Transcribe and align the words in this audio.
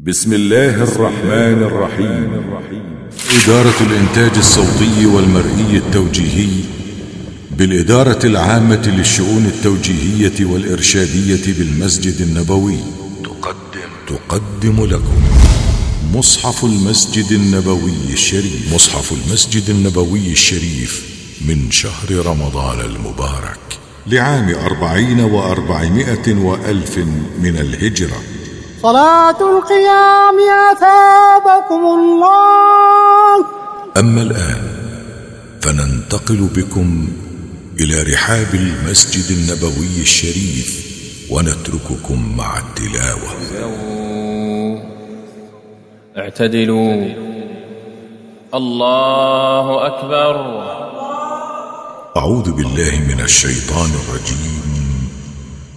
بسم 0.00 0.32
الله 0.32 0.82
الرحمن 0.82 1.62
الرحيم. 1.62 2.42
إدارة 3.44 3.74
الإنتاج 3.80 4.38
الصوتي 4.38 5.06
والمرئي 5.06 5.76
التوجيهي 5.76 6.48
بالإدارة 7.50 8.26
العامة 8.26 8.82
للشؤون 8.86 9.46
التوجيهية 9.46 10.44
والإرشادية 10.44 11.54
بالمسجد 11.58 12.20
النبوي. 12.20 12.78
تقدم. 13.24 13.90
تقدم 14.06 14.84
لكم 14.84 15.22
مصحف 16.14 16.64
المسجد 16.64 17.32
النبوي 17.32 18.12
الشريف. 18.12 18.74
مصحف 18.74 19.12
المسجد 19.12 19.70
النبوي 19.70 20.32
الشريف 20.32 21.06
من 21.48 21.70
شهر 21.70 22.26
رمضان 22.26 22.80
المبارك. 22.80 23.58
لعام 24.06 24.48
أربعين 24.54 25.20
وأربعمائة 25.20 26.34
وألف 26.34 26.98
من 27.42 27.56
الهجرة. 27.56 28.37
صلاة 28.82 29.40
القيام 29.40 30.38
أثابكم 30.72 31.82
الله. 31.98 33.46
أما 33.96 34.22
الآن 34.22 34.62
فننتقل 35.60 36.48
بكم 36.56 37.08
إلى 37.80 38.02
رحاب 38.12 38.54
المسجد 38.54 39.36
النبوي 39.38 40.00
الشريف 40.00 40.88
ونترككم 41.30 42.36
مع 42.36 42.58
التلاوة. 42.58 43.30
اعتدلوا. 46.18 47.14
الله 48.54 49.86
أكبر. 49.86 50.34
أعوذ 52.16 52.52
بالله 52.52 53.00
من 53.08 53.20
الشيطان 53.20 53.90
الرجيم. 53.90 54.57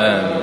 Amin. 0.00 0.39